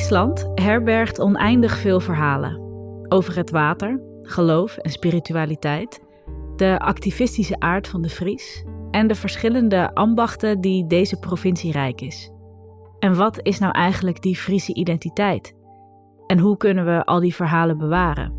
[0.00, 2.60] Friesland herbergt oneindig veel verhalen
[3.08, 6.00] over het water, geloof en spiritualiteit,
[6.56, 12.30] de activistische aard van de Fries en de verschillende ambachten die deze provincie rijk is.
[12.98, 15.54] En wat is nou eigenlijk die Friese identiteit?
[16.26, 18.34] En hoe kunnen we al die verhalen bewaren?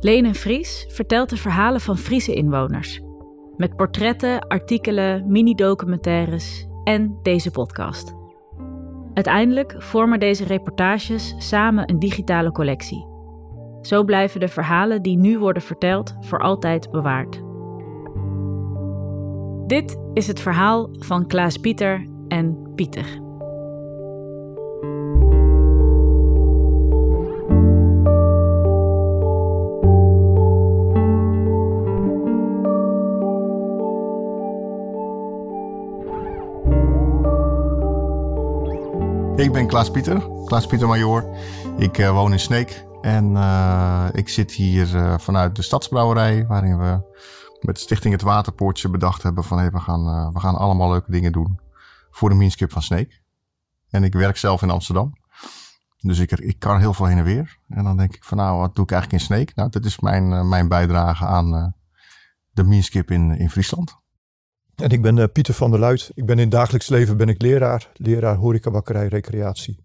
[0.00, 3.00] Lene Fries vertelt de verhalen van Friese inwoners.
[3.56, 8.23] Met portretten, artikelen, mini-documentaires en deze podcast.
[9.14, 13.06] Uiteindelijk vormen deze reportages samen een digitale collectie.
[13.82, 17.42] Zo blijven de verhalen die nu worden verteld voor altijd bewaard.
[19.66, 23.23] Dit is het verhaal van Klaas Pieter en Pieter.
[39.44, 41.36] Ik ben Klaas Pieter, Klaas Pieter Major.
[41.76, 46.78] Ik uh, woon in Sneek en uh, ik zit hier uh, vanuit de Stadsbrouwerij, waarin
[46.78, 47.00] we
[47.60, 51.32] met Stichting Het Waterpoortje bedacht hebben van hey, we, gaan, we gaan allemaal leuke dingen
[51.32, 51.60] doen
[52.10, 53.22] voor de Meanskip van Sneek.
[53.90, 55.12] En ik werk zelf in Amsterdam.
[56.00, 57.58] Dus ik, ik kan heel veel heen en weer.
[57.68, 59.54] En dan denk ik van nou, wat doe ik eigenlijk in Sneek?
[59.54, 61.74] Nou, dit is mijn, mijn bijdrage aan
[62.50, 64.02] de Meanskip in, in Friesland.
[64.76, 66.10] En ik ben uh, Pieter van der Luit.
[66.14, 69.82] Ik ben in dagelijks leven ben ik leraar, leraar horecabakkerij, recreatie.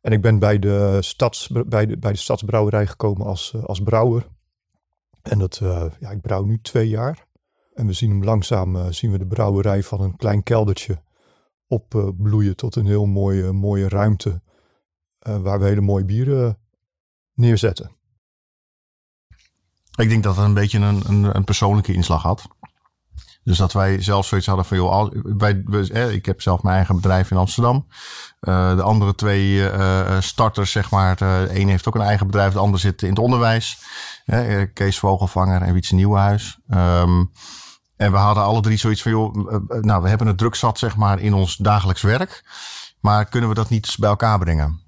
[0.00, 3.80] En ik ben bij de, stads, bij de, bij de stadsbrouwerij gekomen als, uh, als
[3.80, 4.26] brouwer.
[5.22, 7.26] En dat, uh, ja, ik brouw nu twee jaar.
[7.74, 11.02] En we zien hem langzaam, zien we de brouwerij van een klein keldertje
[11.66, 14.42] opbloeien tot een heel mooie, mooie ruimte.
[15.18, 16.58] waar we hele mooie bieren
[17.34, 17.90] neerzetten.
[19.96, 22.48] Ik denk dat het een beetje een, een, een persoonlijke inslag had.
[23.50, 26.96] Dus dat wij zelf zoiets hadden van, joh, wij, we, ik heb zelf mijn eigen
[26.96, 27.86] bedrijf in Amsterdam.
[28.40, 32.52] Uh, de andere twee uh, starters, zeg maar, de een heeft ook een eigen bedrijf,
[32.52, 33.78] de ander zit in het onderwijs.
[34.74, 36.58] Kees Vogelvanger en Wietse Nieuwenhuis.
[36.68, 37.32] Um,
[37.96, 39.34] en we hadden alle drie zoiets van, joh,
[39.80, 42.44] nou, we hebben het druk zat, zeg maar, in ons dagelijks werk.
[43.00, 44.80] Maar kunnen we dat niet bij elkaar brengen?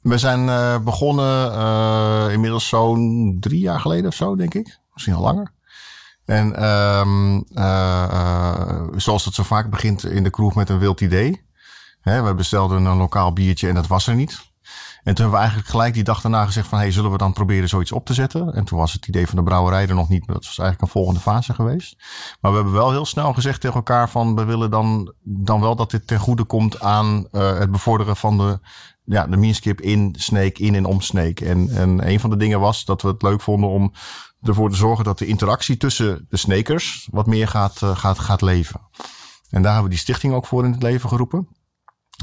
[0.00, 0.46] We zijn
[0.84, 4.78] begonnen inmiddels zo'n drie jaar geleden of zo, denk ik.
[4.92, 5.54] Misschien al langer.
[6.26, 7.44] En um,
[8.96, 11.44] zoals het zo vaak begint in de kroeg met een wild idee.
[12.00, 14.54] Hè, we bestelden een lokaal biertje en dat was er niet.
[15.06, 16.78] En toen hebben we eigenlijk gelijk die dag daarna gezegd van...
[16.78, 18.54] hey, zullen we dan proberen zoiets op te zetten?
[18.54, 20.26] En toen was het idee van de brouwerij er nog niet.
[20.26, 21.96] Maar dat was eigenlijk een volgende fase geweest.
[22.40, 24.34] Maar we hebben wel heel snel gezegd tegen elkaar van...
[24.34, 28.38] we willen dan, dan wel dat dit ten goede komt aan uh, het bevorderen van
[28.38, 28.60] de...
[29.04, 31.44] Ja, de meanskip in Snake, in en om Snake.
[31.44, 33.92] En, en een van de dingen was dat we het leuk vonden om
[34.42, 38.42] ervoor te zorgen dat de interactie tussen de snakers wat meer gaat, uh, gaat, gaat
[38.42, 38.80] leven.
[39.50, 41.48] En daar hebben we die stichting ook voor in het leven geroepen.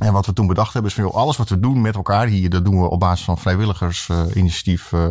[0.01, 2.27] En wat we toen bedacht hebben is van joh, alles wat we doen met elkaar
[2.27, 4.91] hier, dat doen we op basis van vrijwilligersinitiatief.
[4.91, 5.09] Uh, uh,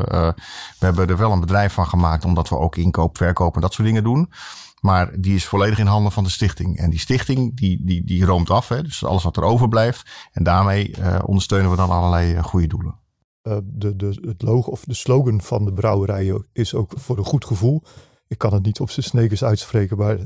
[0.79, 3.73] we hebben er wel een bedrijf van gemaakt, omdat we ook inkoop, verkoop en dat
[3.73, 4.33] soort dingen doen.
[4.81, 6.79] Maar die is volledig in handen van de stichting.
[6.79, 10.11] En die stichting die, die, die roomt af, hè, dus alles wat er overblijft.
[10.33, 13.02] En daarmee ondersteunen we dan allerlei goede doelen.
[13.43, 17.25] Uh, de, de, het logo of de slogan van de brouwerij is ook voor een
[17.25, 17.83] goed gevoel.
[18.27, 20.19] Ik kan het niet op zijn snekers uitspreken, maar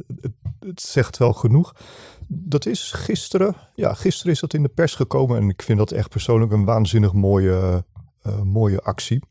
[0.59, 1.75] het, zegt wel genoeg.
[2.29, 5.91] Dat is gisteren, ja, gisteren is dat in de pers gekomen en ik vind dat
[5.91, 7.85] echt persoonlijk een waanzinnig mooie,
[8.27, 9.23] uh, mooie actie.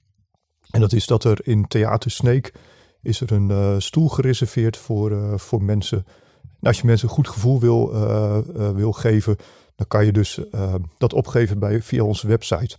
[0.70, 2.54] En dat is dat er in Theater Sneek
[3.02, 6.06] is er een uh, stoel gereserveerd voor, voor mensen.
[6.42, 7.94] En als je mensen een goed gevoel wil,
[8.74, 9.36] wil geven,
[9.76, 10.40] dan kan je dus
[10.98, 12.78] dat opgeven bij, via onze website.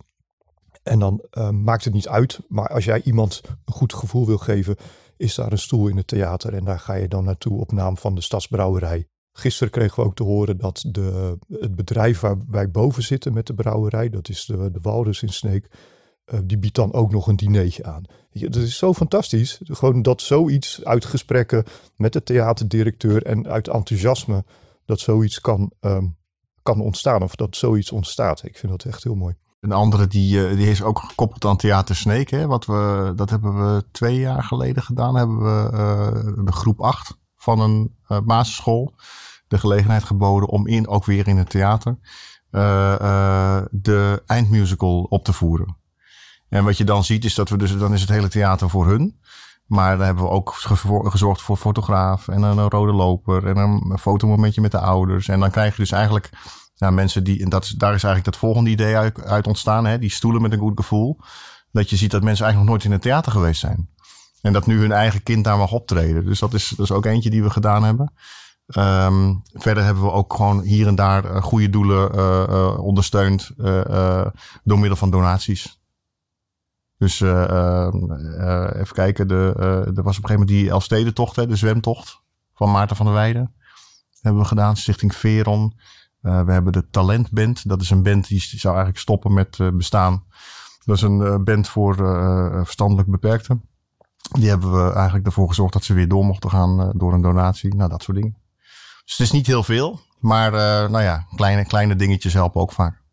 [0.87, 2.39] En dan uh, maakt het niet uit.
[2.47, 4.75] Maar als jij iemand een goed gevoel wil geven,
[5.17, 6.53] is daar een stoel in het theater.
[6.53, 9.07] En daar ga je dan naartoe op naam van de Stadsbrouwerij.
[9.31, 13.47] Gisteren kregen we ook te horen dat de, het bedrijf waar wij boven zitten met
[13.47, 15.67] de brouwerij, dat is de, de Walrus in Sneek,
[16.25, 18.03] uh, die biedt dan ook nog een dinertje aan.
[18.31, 19.59] Dat is zo fantastisch.
[19.63, 21.63] Gewoon dat zoiets uit gesprekken
[21.95, 24.43] met de theaterdirecteur en uit enthousiasme,
[24.85, 26.17] dat zoiets kan, um,
[26.61, 27.23] kan ontstaan.
[27.23, 28.43] Of dat zoiets ontstaat.
[28.43, 29.35] Ik vind dat echt heel mooi.
[29.59, 32.29] Een andere die, eh, die is ook gekoppeld aan Theater Sneek.
[32.45, 35.15] Wat we, dat hebben we twee jaar geleden gedaan.
[35.15, 38.93] Hebben we uh, de groep 8 van een uh, basisschool
[39.47, 41.97] de gelegenheid geboden om in, ook weer in het theater,
[43.71, 45.77] de eindmusical op te voeren.
[46.49, 48.87] En wat je dan ziet is dat we dus, dan is het hele theater voor
[48.87, 49.19] hun.
[49.65, 50.53] Maar daar hebben we ook
[51.03, 55.27] gezorgd voor fotograaf en een rode loper en een fotomomentje met de ouders.
[55.27, 56.29] En dan krijg je dus eigenlijk
[56.77, 58.95] ja, mensen die, en dat is, daar is eigenlijk dat volgende idee
[59.25, 61.19] uit, ontstaan, hè, die stoelen met een goed gevoel.
[61.71, 63.89] Dat je ziet dat mensen eigenlijk nog nooit in het theater geweest zijn.
[64.41, 66.25] En dat nu hun eigen kind daar mag optreden.
[66.25, 68.13] Dus dat is, dat is ook eentje die we gedaan hebben.
[68.67, 73.51] Ehm, verder hebben we ook gewoon hier en daar goede doelen ondersteund
[74.63, 75.79] door middel van donaties.
[76.97, 79.53] Dus even kijken, de,
[79.95, 82.21] er was op een gegeven moment die Elfstedentocht, hè, de zwemtocht
[82.53, 83.53] van Maarten van der Weijden.
[84.21, 85.73] Hebben we gedaan, Stichting Veron.
[86.45, 87.69] We hebben de Talentband.
[87.69, 90.25] Dat is een band die zou eigenlijk stoppen met bestaan.
[90.85, 91.95] Dat is een band voor
[92.63, 93.69] verstandelijk beperkten.
[94.31, 97.75] Die hebben we eigenlijk ervoor gezorgd dat ze weer door mochten gaan door een donatie.
[97.75, 98.37] Nou, dat soort dingen.
[99.05, 99.99] Dus het is niet heel veel.
[100.19, 100.51] Maar
[100.89, 103.05] nou ja, kleine, kleine dingetjes helpen ook vaak.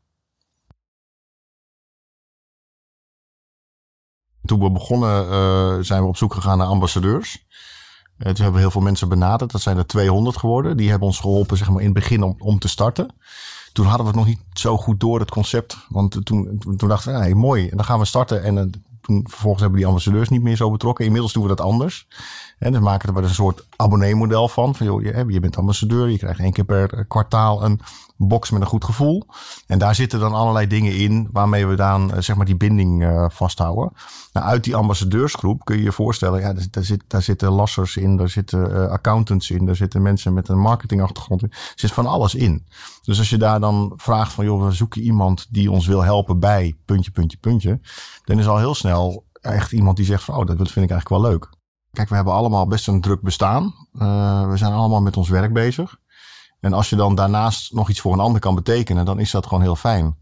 [4.45, 7.47] Toen we begonnen zijn we op zoek gegaan naar ambassadeurs.
[8.19, 9.53] Toen hebben we heel veel mensen benaderd.
[9.53, 10.77] Dat zijn er 200 geworden.
[10.77, 13.15] Die hebben ons geholpen zeg maar, in het begin om, om te starten.
[13.73, 15.77] Toen hadden we het nog niet zo goed door, het concept.
[15.89, 17.71] Want toen, toen dachten we, hey, mooi.
[17.71, 18.43] Dan gaan we starten.
[18.43, 21.05] En toen vervolgens hebben die ambassadeurs niet meer zo betrokken.
[21.05, 22.07] Inmiddels doen we dat anders.
[22.59, 24.75] En dan maken we er een soort abonneemodel van.
[24.75, 27.81] Van joh, je, je bent ambassadeur, je krijgt één keer per kwartaal een
[28.17, 29.27] box met een goed gevoel.
[29.67, 33.03] En daar zitten dan allerlei dingen in waarmee we dan eh, zeg maar die binding
[33.03, 33.93] uh, vasthouden.
[34.33, 38.17] Nou, uit die ambassadeursgroep kun je je voorstellen, ja, daar, zit, daar zitten lassers in,
[38.17, 41.51] daar zitten uh, accountants in, daar zitten mensen met een marketingachtergrond in.
[41.51, 42.67] Er zit van alles in.
[43.03, 46.39] Dus als je daar dan vraagt van joh, we zoeken iemand die ons wil helpen
[46.39, 47.81] bij puntje, puntje, puntje.
[48.25, 51.09] Dan is al heel snel echt iemand die zegt van oh, dat vind ik eigenlijk
[51.09, 51.49] wel leuk.
[51.95, 53.75] Kijk, we hebben allemaal best een druk bestaan.
[53.95, 55.97] Uh, we zijn allemaal met ons werk bezig.
[56.61, 59.47] En als je dan daarnaast nog iets voor een ander kan betekenen, dan is dat
[59.47, 60.17] gewoon heel fijn.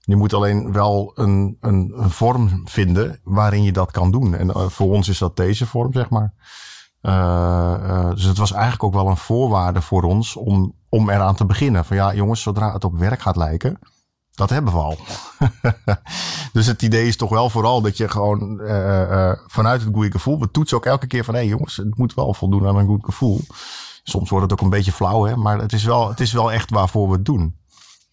[0.00, 4.34] Je moet alleen wel een, een, vorm vinden waarin je dat kan doen.
[4.34, 6.34] En uh, voor ons is dat deze vorm, zeg maar.
[7.02, 11.44] Uh, dus het was eigenlijk ook wel een voorwaarde voor ons om, om eraan te
[11.44, 11.84] beginnen.
[11.84, 13.78] Van ja, jongens, zodra het op werk gaat lijken,
[14.34, 14.96] dat hebben we al.
[16.52, 20.10] dus het idee is toch wel vooral dat je gewoon uh, uh, vanuit het goede
[20.10, 20.40] gevoel.
[20.40, 22.86] We toetsen ook elke keer van hé hey jongens, het moet wel voldoen aan een
[22.86, 23.40] goed gevoel.
[24.02, 25.36] Soms wordt het ook een beetje flauw, hè?
[25.36, 27.56] maar het is, wel, het is wel echt waarvoor we het doen.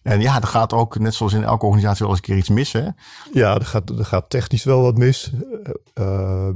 [0.02, 2.48] En ja, er gaat ook, net zoals in elke organisatie, wel eens een keer iets
[2.48, 2.72] mis.
[2.72, 2.88] Hè?
[3.32, 5.32] Ja, er gaat, er gaat technisch wel wat mis.
[5.94, 6.48] Uh,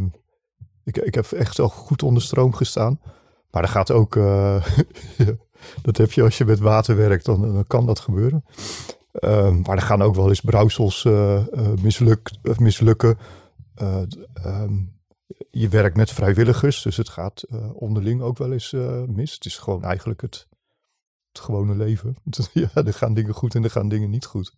[0.85, 3.01] ik, ik heb echt wel goed onder stroom gestaan.
[3.51, 4.15] Maar er gaat ook,
[5.83, 8.45] dat heb je als je met water werkt, dan kan dat gebeuren.
[9.21, 11.45] Uh, maar er gaan ook wel eens brouwsels uh,
[11.83, 13.19] misluk, mislukken.
[14.45, 14.93] Um,
[15.51, 18.73] je werkt met vrijwilligers, dus het gaat onderling ook wel eens
[19.07, 19.35] mis.
[19.35, 20.49] Het is gewoon eigenlijk het,
[21.33, 22.17] het gewone leven.
[22.53, 24.55] ja, er gaan dingen goed en er gaan dingen niet goed.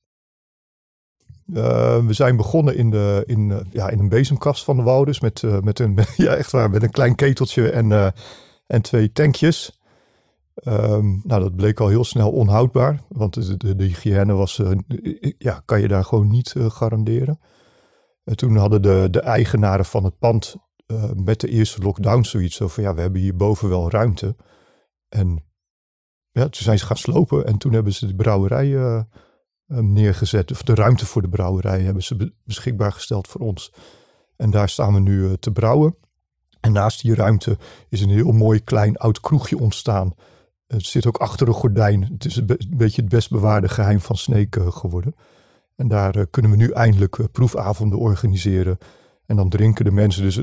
[1.46, 5.42] Uh, we zijn begonnen in, de, in, ja, in een bezemkast van de Wouders met,
[5.62, 8.14] met, een, ja, echt waar, met een klein keteltje en,
[8.66, 9.80] en twee tankjes.
[10.64, 14.62] Um, nou, dat bleek al heel snel onhoudbaar, want de, de, hygiëne was,
[15.38, 17.38] ja, kan je daar gewoon niet garanderen.
[18.24, 20.56] En toen hadden de, de eigenaren van het pand
[20.86, 24.36] uh, met de eerste lockdown zoiets van ja, we hebben hier boven wel ruimte.
[25.08, 25.44] En
[26.30, 29.02] ja, toen zijn ze gaan slopen en toen hebben ze de brouwerij uh,
[29.66, 30.50] neergezet.
[30.50, 33.72] Of de ruimte voor de brouwerij hebben ze beschikbaar gesteld voor ons.
[34.36, 35.96] En daar staan we nu te brouwen.
[36.60, 37.58] En naast die ruimte
[37.88, 40.14] is een heel mooi klein oud kroegje ontstaan.
[40.66, 42.02] Het zit ook achter een gordijn.
[42.02, 45.14] Het is een, be beetje het best bewaarde geheim van Sneek geworden.
[45.76, 48.78] En daar kunnen we nu eindelijk proefavonden organiseren.
[49.26, 50.36] En dan drinken de mensen dus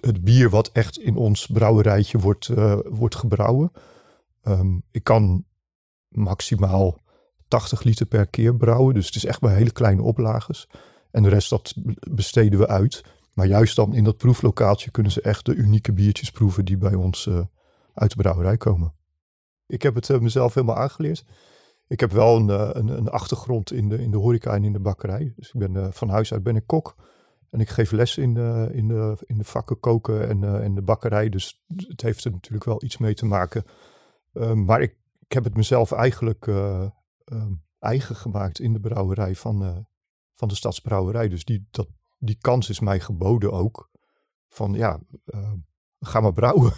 [0.00, 2.50] het, bier wat echt in ons brouwerijtje wordt,
[2.84, 3.72] wordt gebrouwen.
[4.42, 5.44] Um, ik kan
[6.08, 6.98] maximaal
[7.48, 8.94] 80 liter per keer brouwen.
[8.94, 10.68] Dus het is echt maar hele kleine oplages.
[11.10, 11.74] En de rest dat
[12.10, 13.04] besteden we uit.
[13.34, 16.94] Maar juist dan in dat proeflokaaltje kunnen ze echt de unieke biertjes proeven die bij
[16.94, 17.30] ons
[17.94, 18.92] uit de brouwerij komen.
[19.68, 21.24] Ik heb het uh, mezelf helemaal aangeleerd.
[21.86, 22.48] Ik heb wel een,
[22.78, 25.32] een, een, achtergrond in de, in de horeca en in de bakkerij.
[25.36, 26.96] Dus ik ben van huis uit ben ik kok.
[27.50, 31.28] En ik geef les in de, in in de vakken koken en, de bakkerij.
[31.28, 33.64] Dus het heeft er natuurlijk wel iets mee te maken.
[34.54, 34.96] Maar ik,
[35.28, 39.86] heb het mezelf eigenlijk um, eigen gemaakt in de brouwerij van,
[40.34, 41.28] van de stadsbrouwerij.
[41.28, 43.90] Dus die, dat, die kans is mij geboden ook.
[44.48, 45.00] Van ja,
[46.00, 46.72] ga maar brouwen.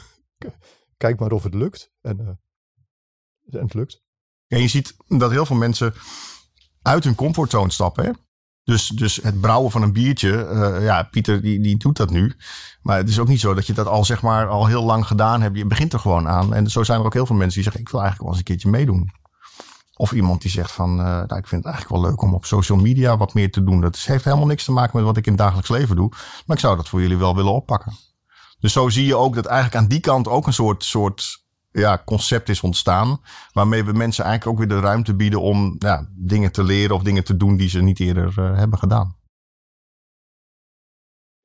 [0.97, 1.93] Kijk maar of het lukt.
[2.01, 2.41] En,
[3.55, 4.03] en het lukt.
[4.47, 5.95] En je ziet dat heel veel mensen
[6.83, 8.19] uit hun comfortzone stappen.
[8.65, 12.35] Dus, dus het brouwen van een biertje, uh, ja, Pieter die, die doet dat nu.
[12.83, 15.07] Maar het is ook niet zo dat je dat al zeg maar al heel lang
[15.07, 15.57] gedaan hebt.
[15.57, 16.55] Je begint er gewoon aan.
[16.55, 18.49] En zo zijn er ook heel veel mensen die zeggen, ik wil eigenlijk wel eens
[18.49, 19.11] een keertje meedoen.
[19.95, 22.45] Of iemand die zegt van, uh, nou, ik vind het eigenlijk wel leuk om op
[22.45, 23.81] social media wat meer te doen.
[23.81, 26.09] Dat heeft helemaal niks te maken met wat ik in het dagelijks leven doe.
[26.47, 27.93] Maar ik zou dat voor jullie wel willen oppakken.
[28.59, 32.03] Dus zo zie je ook dat eigenlijk aan die kant ook een soort, soort ja,
[32.05, 33.21] concept is ontstaan.
[33.53, 35.79] Waarmee we mensen eigenlijk ook weer de ruimte bieden om
[36.17, 39.19] dingen te leren of dingen te doen die ze niet eerder uh, hebben gedaan.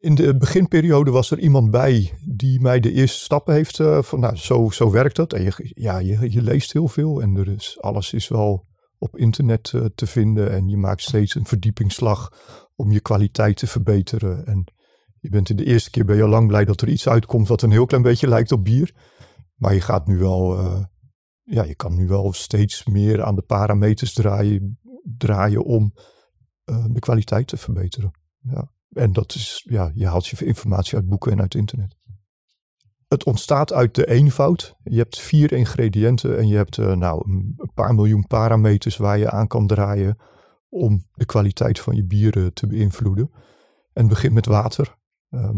[0.06, 4.20] in de beginperiode was er iemand bij die mij de eerste stappen heeft uh, van,
[4.20, 5.34] nou, zo, zo werkt dat.
[5.34, 8.66] En je, ja, je, je leest heel veel en er is, alles is wel
[8.98, 10.52] op internet uh, te vinden.
[10.52, 12.32] En je maakt steeds een verdiepingsslag
[12.76, 14.46] om je kwaliteit te verbeteren.
[14.46, 14.64] En
[15.20, 17.48] je bent in de eerste keer ben je al lang blij dat er iets uitkomt
[17.48, 18.94] wat een heel klein beetje lijkt op bier.
[19.56, 20.84] Maar je gaat nu wel, uh,
[21.44, 24.80] ja, je kan nu wel steeds meer aan de parameters draaien,
[25.18, 25.94] draaien om
[26.66, 28.12] de kwaliteit te verbeteren.
[28.40, 28.72] Ja.
[28.90, 31.96] En dat is, ja, je haalt je informatie uit boeken en uit internet.
[33.08, 34.76] Het ontstaat uit de eenvoud.
[34.84, 37.24] Je hebt vier ingrediënten en je hebt uh, nou,
[37.58, 40.18] een paar miljoen parameters waar je aan kan draaien
[40.70, 43.30] om de kwaliteit van je bieren te beïnvloeden.
[43.94, 44.98] En het begint met water.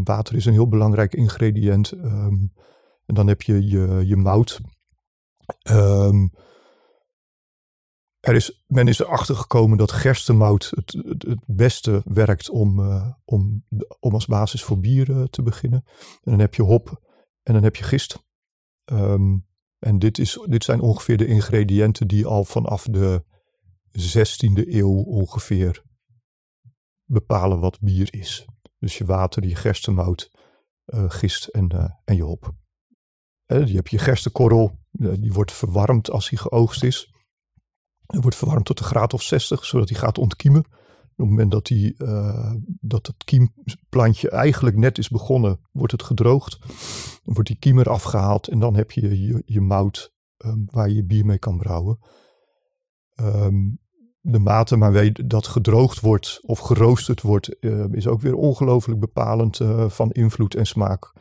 [0.04, 1.92] Water is een heel belangrijk ingrediënt.
[1.92, 2.52] Um,
[3.08, 4.60] en dan heb je je, je mout.
[5.70, 6.32] Um,
[8.20, 13.64] er is, men is erachter gekomen dat gerstemout het, het, beste werkt om, uh, om,
[14.00, 15.84] om als basis voor bier uh, te beginnen.
[16.22, 17.02] En dan heb je hop
[17.42, 18.26] en dan heb je gist.
[18.92, 19.46] Um,
[19.78, 23.24] en dit, is, dit zijn ongeveer de ingrediënten die al vanaf de
[23.98, 25.82] 16e eeuw ongeveer
[27.04, 28.46] bepalen wat bier is.
[28.78, 30.30] Dus je water, je gerstemout,
[30.86, 32.54] uh, gist en, en je hop.
[33.48, 37.12] Je hebt je gerstekorrel, die wordt verwarmd als hij geoogst is.
[38.06, 40.60] Hij wordt verwarmd tot een graad of 60, zodat hij gaat ontkiemen.
[40.60, 46.02] Op het moment dat, die, uh, dat het kiemplantje eigenlijk net is begonnen, wordt het
[46.02, 46.58] gedroogd.
[47.24, 50.14] Dan wordt die kiem er afgehaald en dan heb je je, je mout
[50.44, 51.98] um, waar je bier mee kan brouwen.
[53.20, 53.78] Um,
[54.20, 59.60] de mate waarmee dat gedroogd wordt of geroosterd wordt, uh, is ook weer ongelooflijk bepalend
[59.86, 61.12] van invloed en smaak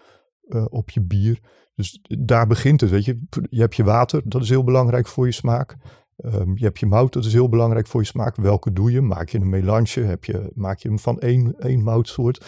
[0.70, 1.40] op je bier.
[1.78, 3.20] Dus daar begint het, weet je.
[3.50, 5.78] Je hebt je water, dat is heel belangrijk voor je smaak.
[6.18, 8.36] Um, je hebt je mout, dat is heel belangrijk voor je smaak.
[8.36, 9.02] Welke doe je?
[9.02, 10.00] Maak je een melange?
[10.00, 12.46] Heb je, maak je hem van één, één moutsoort?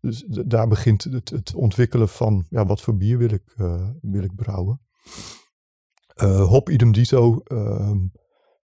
[0.00, 4.22] Dus daar begint het, het, ontwikkelen van ja, wat voor bier wil ik, uh, wil
[4.22, 4.80] ik brouwen.
[6.22, 7.42] Uh, hop idem dito.
[7.52, 7.90] Uh,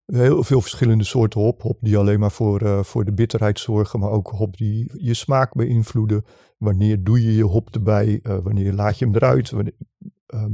[0.06, 1.62] heel veel verschillende soorten hop.
[1.62, 5.14] Hop die alleen maar voor, uh, voor de bitterheid zorgen, maar ook hop die je
[5.14, 6.24] smaak beïnvloeden.
[6.58, 8.20] Wanneer doe je je hop erbij?
[8.22, 9.50] wanneer laat je hem eruit?
[9.50, 9.76] Wanneer,
[10.26, 10.52] ehm,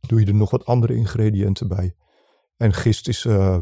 [0.00, 1.94] doe je er nog wat andere ingrediënten bij?
[2.56, 3.58] En gist is, uh,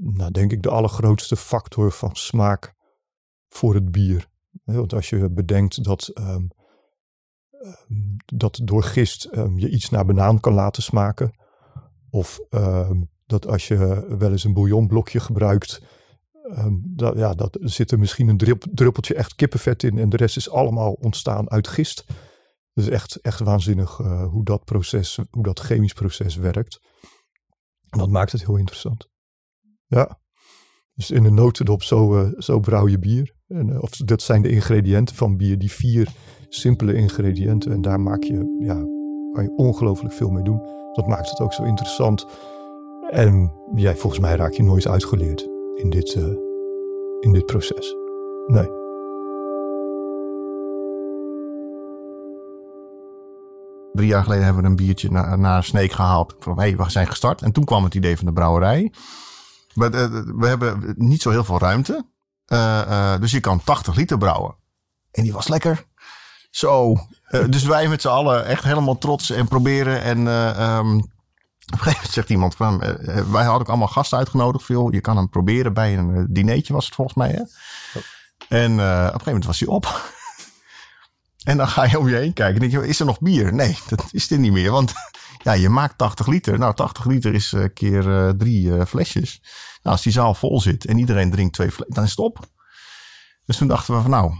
[0.00, 2.74] nou, denk ik, de allergrootste factor van smaak
[3.48, 4.28] voor het bier.
[4.64, 6.48] Want als je bedenkt dat, um,
[8.24, 11.32] dat door gist je iets naar banaan kan laten smaken.
[12.10, 12.40] Of
[13.32, 15.82] dat als je wel eens een bouillonblokje gebruikt,
[16.80, 20.36] dat, ja, dat zit er misschien een drup, druppeltje echt kippenvet in en de rest
[20.36, 22.04] is allemaal ontstaan uit gist.
[22.74, 26.80] Dus echt, echt waanzinnig uh, hoe dat proces, hoe dat chemisch proces werkt.
[27.88, 29.08] En dat maakt het heel interessant.
[29.86, 30.20] Ja.
[30.94, 33.34] Dus in een notendop, zo, uh, zo brouw je bier.
[33.46, 36.12] En, of dat zijn de ingrediënten van bier, die vier
[36.48, 37.72] simpele ingrediënten.
[37.72, 38.74] En daar maak je, ja,
[39.32, 40.62] kan je ongelooflijk veel mee doen.
[40.92, 42.26] Dat maakt het ook zo interessant.
[43.12, 45.40] En ja, volgens mij raak je nooit uitgeleerd
[45.74, 46.24] in dit, uh,
[47.20, 47.94] in dit proces.
[48.46, 48.70] Nee.
[53.92, 56.36] Drie jaar geleden hebben we een biertje naar, naar Sneek gehaald.
[56.38, 57.42] Van, hey, we zijn gestart.
[57.42, 58.92] En toen kwam het idee van de brouwerij.
[59.74, 62.04] We, uh, we hebben niet zo heel veel ruimte.
[63.20, 64.56] Dus je kan 80 liter brouwen.
[65.10, 65.84] En die was lekker.
[66.50, 66.96] Zo.
[67.48, 70.02] dus wij met z'n allen echt helemaal trots en proberen.
[70.02, 70.26] En
[70.62, 71.11] um,
[71.66, 72.78] op een gegeven moment zegt iemand van...
[73.30, 74.64] wij hadden ook allemaal gasten uitgenodigd.
[74.64, 74.92] Veel.
[74.92, 77.30] Je kan hem proberen bij een dinertje was het volgens mij.
[77.30, 77.40] Hè?
[77.40, 78.02] Oh.
[78.48, 79.86] En op een gegeven moment was hij op.
[81.42, 82.62] En dan ga je om je heen kijken.
[82.62, 83.54] En denk je, is er nog bier?
[83.54, 84.70] Nee, dat is er niet meer.
[84.70, 84.92] Want
[85.44, 86.58] ja, je maakt 80 liter.
[86.58, 89.40] Nou, 80 liter is uh, keer uh, drie flesjes.
[89.42, 92.38] Nou, als die zaal vol zit en iedereen drinkt twee flesjes, dan is het op.
[93.44, 94.32] Dus toen dachten we van nou,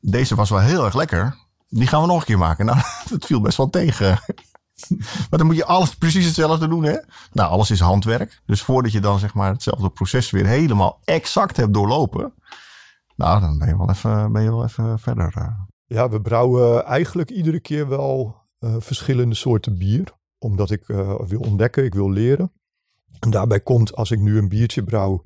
[0.00, 1.36] deze was wel heel erg lekker.
[1.68, 2.66] Die gaan we nog een keer maken.
[2.66, 2.78] Nou,
[3.10, 4.18] dat viel best wel tegen.
[5.30, 6.96] maar dan moet je alles precies hetzelfde doen, hè?
[7.32, 8.42] Nou, alles is handwerk.
[8.46, 12.34] Dus voordat je dan zeg maar hetzelfde proces weer helemaal exact hebt doorlopen.
[13.16, 15.56] Nou, dan ben je wel even, ben je wel even verder.
[15.86, 20.12] Ja, we brouwen eigenlijk iedere keer wel uh, verschillende soorten bier.
[20.38, 22.52] Omdat ik uh, wil ontdekken, ik wil leren.
[23.20, 25.22] En daarbij komt, als ik nu een biertje brouw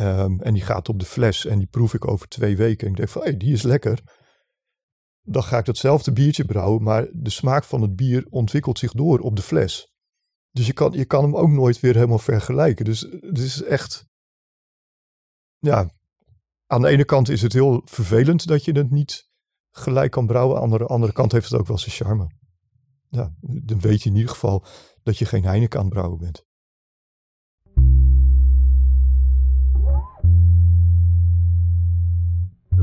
[0.00, 2.86] um, en die gaat op de fles en die proef ik over twee weken.
[2.86, 4.02] En ik denk van, hé, hey, die is lekker.
[5.22, 9.18] Dan ga ik datzelfde biertje brouwen, maar de smaak van het bier ontwikkelt zich door
[9.18, 9.92] op de fles.
[10.50, 12.84] Dus je kan, je kan hem ook nooit weer helemaal vergelijken.
[12.84, 14.06] Dus het is echt,
[15.58, 15.90] ja,
[16.66, 19.30] aan de ene kant is het heel vervelend dat je het niet
[19.70, 20.60] gelijk kan brouwen.
[20.60, 22.30] Aan de andere kant heeft het ook wel zijn charme.
[23.08, 24.64] Ja, dan weet je in ieder geval
[25.02, 26.44] dat je geen Heineken aan het brouwen bent.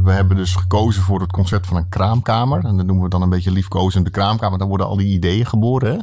[0.04, 2.66] We hebben dus gekozen voor het concept van een kraamkamer.
[2.66, 4.60] En dat noemen we dan een beetje liefkozende kraamkamer.
[4.60, 5.92] Daar worden al die ideeën geboren.
[5.92, 5.98] Hè?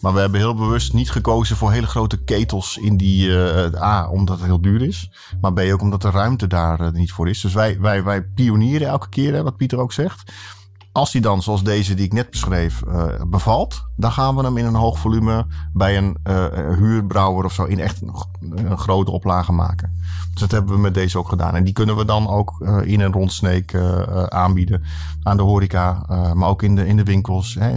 [0.00, 4.08] Maar we hebben heel bewust niet gekozen voor hele grote ketels in die uh, A,
[4.10, 5.10] omdat het heel duur is.
[5.40, 7.40] Maar B, ook omdat de ruimte daar uh, niet voor is.
[7.40, 10.32] Dus wij, wij, wij pionieren elke keer, hè, wat Pieter ook zegt.
[10.92, 14.56] Als die dan, zoals deze die ik net beschreef, uh, bevalt, dan gaan we hem
[14.56, 16.46] in een hoog volume bij een uh,
[16.78, 18.14] huurbrouwer of zo in echt een,
[18.70, 19.98] een, grote oplage maken.
[20.30, 21.54] Dus dat hebben we met deze ook gedaan.
[21.54, 23.74] En die kunnen we dan ook in een rondsneek
[24.28, 24.82] aanbieden
[25.22, 26.04] aan de horeca,
[26.34, 27.54] maar ook in de, in de winkels.
[27.54, 27.70] Hè,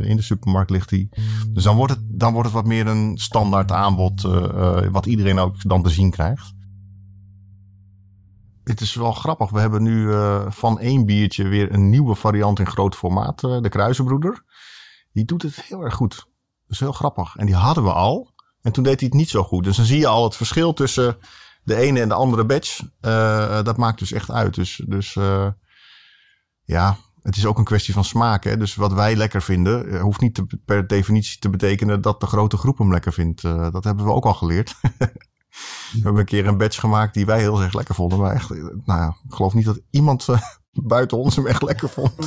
[0.00, 1.08] in de supermarkt ligt die.
[1.48, 4.22] Dus dan wordt het, dan wordt het wat meer een standaard aanbod,
[4.90, 6.54] wat iedereen ook dan te zien krijgt
[8.70, 9.50] het is wel grappig.
[9.50, 13.42] We hebben nu uh, van één biertje weer een nieuwe variant in groot formaat.
[13.42, 14.44] Uh, de Kruisenbroeder.
[15.12, 16.14] Die doet het heel erg goed.
[16.14, 16.24] Dat
[16.68, 17.36] is heel grappig.
[17.36, 18.34] En die hadden we al.
[18.62, 19.64] En toen deed hij het niet zo goed.
[19.64, 21.18] Dus dan zie je al het verschil tussen
[21.62, 22.80] de ene en de andere batch.
[23.00, 24.54] Uh, dat maakt dus echt uit.
[24.54, 25.18] Dus, dus
[26.62, 28.44] ja, het is ook een kwestie van smaak.
[28.44, 28.56] Hè?
[28.56, 32.56] Dus wat wij lekker vinden, hoeft niet te, per definitie te betekenen dat de grote
[32.56, 33.42] groep hem lekker vindt.
[33.42, 34.74] dat hebben we ook al geleerd.
[35.92, 38.18] We hebben een keer een badge gemaakt die wij heel erg lekker vonden.
[38.18, 40.40] Maar echt, nou ja, ik geloof niet dat iemand uh,
[40.72, 42.18] buiten ons hem echt lekker vond.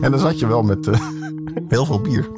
[0.00, 1.10] en dan zat je wel met uh,
[1.68, 2.30] heel veel bier.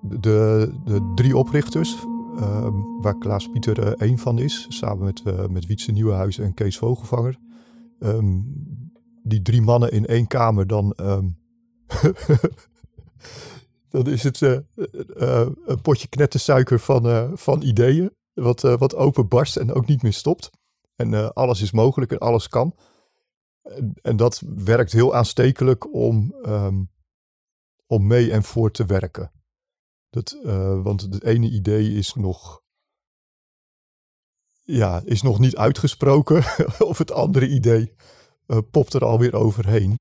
[0.00, 1.96] De, de drie oprichters,
[2.38, 2.68] uh,
[3.00, 7.38] waar Klaas Pieter uh, één van is, samen met, met Wietse Nieuwenhuis en Kees Vogelvanger.
[8.00, 8.64] Um,
[9.22, 11.36] die drie mannen in één kamer, dan um,
[13.88, 18.14] dan is het uh, uh, een potje knettersuiker van, van ideeën.
[18.32, 20.50] Wat, wat open barst en ook niet meer stopt.
[20.96, 22.76] En alles is mogelijk en alles kan.
[24.02, 26.90] En, dat werkt heel aanstekelijk om, um,
[27.86, 29.32] om mee en voor te werken.
[30.10, 30.38] Dat,
[30.82, 32.62] want het ene idee is nog,
[34.62, 36.36] ja, is nog niet uitgesproken.
[36.90, 37.94] of het andere idee
[38.70, 39.96] popt er alweer overheen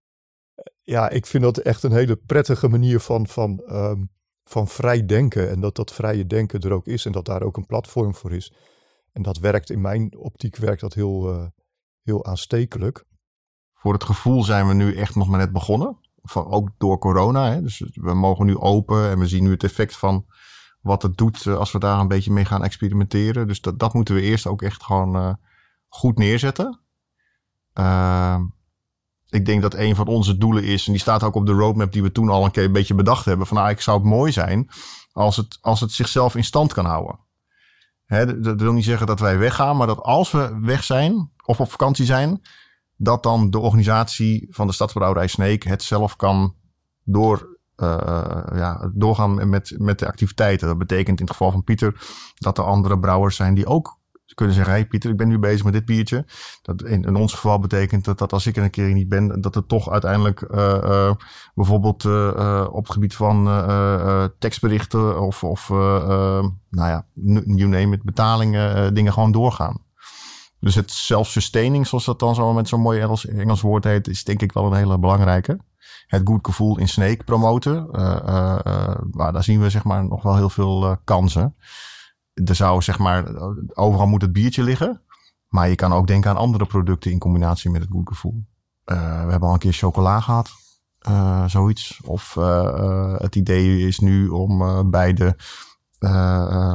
[0.86, 4.10] ja, ik vind dat echt een hele prettige manier van, van, um,
[4.44, 5.50] van vrij denken.
[5.50, 8.34] En dat dat vrije denken er ook is en dat daar ook een platform voor
[8.34, 8.54] is.
[9.12, 11.46] En dat werkt in mijn optiek werkt dat heel, uh,
[12.04, 13.06] heel aanstekelijk.
[13.74, 15.98] Voor het gevoel zijn we nu echt nog maar net begonnen.
[16.22, 17.52] Van, ook door corona.
[17.52, 17.62] Hè?
[17.62, 20.26] Dus we mogen nu open en we zien nu het effect van
[20.82, 23.48] wat het doet eh, als we daar een beetje mee gaan experimenteren.
[23.48, 25.34] Dus dat, dat moeten we eerst ook echt gewoon uh,
[25.88, 26.80] goed neerzetten.
[27.74, 28.40] Uh,
[29.30, 31.92] ik denk dat een van onze doelen is, en die staat ook op de roadmap
[31.92, 34.08] die we toen al een keer een beetje bedacht hebben, van nou, ik zou het
[34.08, 34.70] mooi zijn
[35.12, 37.20] als het, als het zichzelf in stand kan houden.
[38.06, 41.60] Hè, dat wil niet zeggen dat wij weggaan, maar dat als we weg zijn of
[41.60, 42.42] op vakantie zijn,
[42.98, 46.56] dat dan de organisatie van de Stadsbrouwerij Sneek het zelf kan
[47.04, 47.88] door, uh,
[48.54, 50.68] ja, doorgaan met, met de activiteiten.
[50.68, 52.02] Dat betekent in het geval van Pieter
[52.36, 54.00] dat er andere brouwers zijn die ook
[54.34, 56.26] kunnen zeggen: hey Pieter, ik ben nu bezig met dit biertje.
[56.62, 59.56] Dat in, ons geval betekent dat, dat als ik er een keer niet ben, dat
[59.56, 61.12] het toch uiteindelijk uh, uh,
[61.56, 63.46] bijvoorbeeld uh, op het gebied van
[64.40, 67.06] tekstberichten of, of nou ja,
[67.46, 69.84] you name it, betalingen, dingen gewoon doorgaan.
[70.60, 74.42] Dus het self-sustaining, zoals dat dan zo met zo'n mooi Engels, woord heet, is denk
[74.42, 75.60] ik wel een hele belangrijke.
[76.08, 77.92] Het goed gevoel in Snake promoten.
[79.12, 81.56] daar zien we zeg maar nog wel heel veel kansen
[82.44, 83.26] er zou zeg maar,
[83.74, 85.02] overal moet het biertje liggen.
[85.48, 88.44] Maar je kan ook denken aan andere producten in combinatie met het goed gevoel.
[88.86, 90.50] Uh, we hebben al een keer chocola gehad.
[91.10, 92.00] Uh, zoiets.
[92.04, 95.36] Of uh, het idee is nu om bij de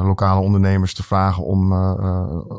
[0.02, 1.72] lokale ondernemers te vragen om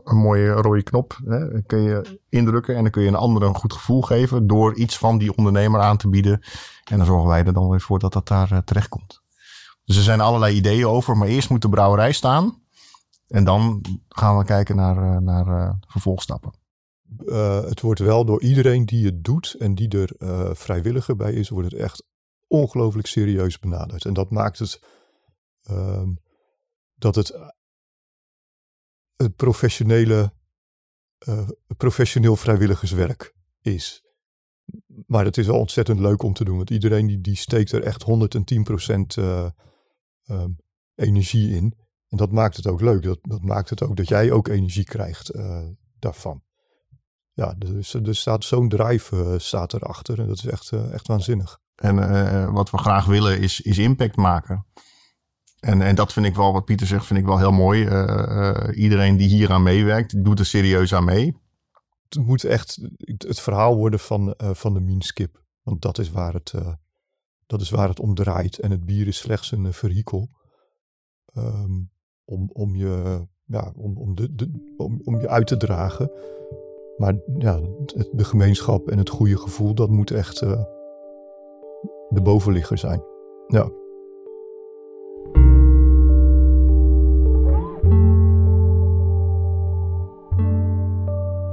[0.03, 1.19] een mooie rode knop.
[1.25, 4.75] Hè, kun je indrukken en dan kun je een ander een goed gevoel geven door
[4.75, 6.41] iets van die ondernemer aan te bieden.
[6.83, 9.21] En dan zorgen wij er dan weer voor dat dat daar terecht komt.
[9.85, 12.60] Dus er zijn allerlei ideeën over, maar eerst moet de brouwerij staan.
[13.31, 16.53] En dan gaan we kijken naar, uh, naar uh, vervolgstappen.
[17.19, 21.49] Uh, het wordt wel door iedereen die het doet en die er vrijwilliger bij is,
[21.49, 22.03] wordt het echt
[22.47, 24.05] ongelooflijk serieus benaderd.
[24.05, 24.81] En dat maakt het
[25.61, 26.13] ehm,
[26.95, 27.33] dat het,
[29.15, 30.33] het professionele,
[31.77, 34.03] professioneel vrijwilligerswerk is.
[35.05, 37.83] Maar het is wel ontzettend leuk om te doen, want iedereen die, die steekt er
[37.83, 38.05] echt
[39.19, 39.23] 110%
[40.29, 40.57] um,
[40.95, 41.80] energie in.
[42.11, 43.03] En dat maakt het ook leuk.
[43.03, 45.67] Dat, dat maakt het ook dat jij ook energie krijgt uh,
[45.99, 46.43] daarvan.
[47.33, 50.19] Ja, dus er staat zo'n drive uh, staat erachter.
[50.19, 51.59] En dat is echt, uh, echt waanzinnig.
[51.75, 54.65] En wat we graag willen is, is impact maken.
[55.59, 57.79] En, en dat vind ik wel, wat Pieter zegt, vind ik wel heel mooi.
[58.73, 61.37] iedereen die hier aan meewerkt, doet er serieus aan mee.
[62.09, 65.43] Het moet echt het verhaal worden van, van de minskip.
[65.61, 66.53] Want dat is, waar het,
[67.45, 68.59] dat is waar het om draait.
[68.59, 70.29] En het bier is slechts een vehikel.
[71.33, 71.90] Um,
[72.31, 76.11] om, om, je, ja, om, om, de, de, om, om je uit te dragen
[76.97, 77.59] Maar ja,
[78.11, 80.63] de gemeenschap en het goede gevoel, dat moet echt uh,
[82.09, 83.03] de bovenligger zijn.
[83.47, 83.69] Ja.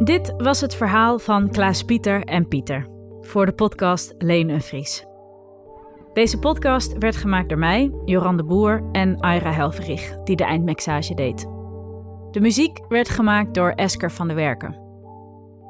[0.05, 2.87] Dit was het verhaal van Klaas Pieter en Pieter
[3.21, 5.08] voor de podcast Leen en Vries.
[6.13, 11.15] Deze podcast werd gemaakt door mij, Joran de Boer en Aira Helverich, die de eindmixage
[11.15, 11.47] deed.
[12.31, 14.87] De muziek werd gemaakt door Esker van de Werken.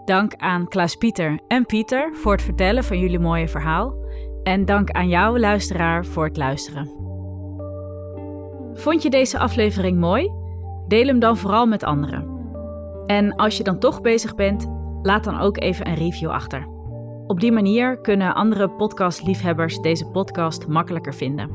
[0.05, 3.95] Dank aan Klaas Pieter en Pieter voor het vertellen van jullie mooie verhaal.
[4.43, 6.91] En dank aan jou, luisteraar, voor het luisteren.
[8.73, 10.31] Vond je deze aflevering mooi?
[10.89, 12.37] Deel hem dan vooral met anderen.
[13.07, 14.71] En als je dan toch bezig bent,
[15.03, 16.78] laat dan ook even een review achter.
[17.29, 21.51] Op die manier kunnen andere podcastliefhebbers deze podcast makkelijker vinden.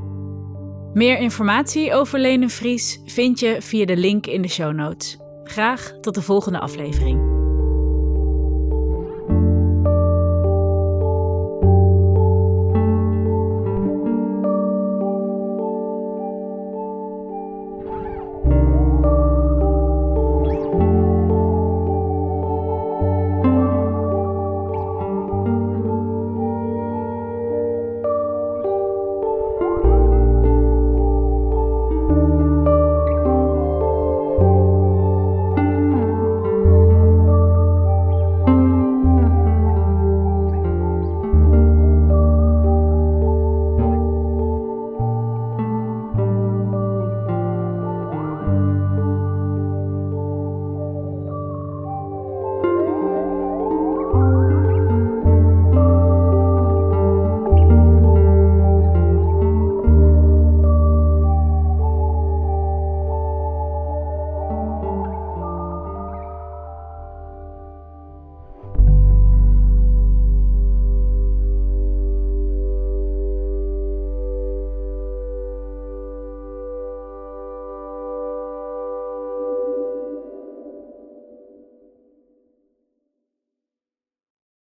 [0.94, 5.18] Meer informatie over Lene Vries vind je via de link in de show notes.
[5.44, 7.33] Graag tot de volgende aflevering.